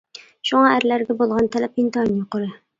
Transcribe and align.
شۇڭا 0.51 0.71
ئەرلەرگە 0.77 1.17
بولغان 1.21 1.53
تەلەپ 1.57 1.81
ئىنتايىن 1.85 2.21
يۇقىرى. 2.25 2.53